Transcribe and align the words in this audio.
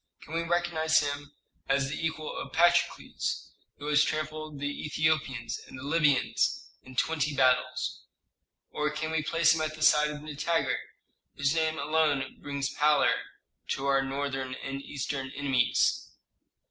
Can 0.23 0.33
we 0.33 0.41
recognize 0.41 0.97
him 1.01 1.35
as 1.69 1.89
the 1.89 2.03
equal 2.03 2.35
of 2.35 2.51
Patrokles, 2.51 3.51
who 3.77 3.85
has 3.85 4.03
trampled 4.03 4.59
the 4.59 4.83
Ethiopians 4.87 5.59
and 5.67 5.77
the 5.77 5.83
Libyans 5.83 6.69
in 6.81 6.95
twenty 6.95 7.35
battles? 7.35 8.01
Or 8.71 8.89
can 8.89 9.11
we 9.11 9.21
place 9.21 9.53
him 9.53 9.61
at 9.61 9.75
the 9.75 9.83
side 9.83 10.09
of 10.09 10.23
Nitager, 10.23 10.77
whose 11.35 11.53
name 11.53 11.77
alone 11.77 12.37
brings 12.41 12.73
pallor 12.73 13.13
to 13.67 13.85
our 13.85 14.01
northern 14.03 14.55
and 14.55 14.81
eastern 14.81 15.29
enemies?" 15.35 16.07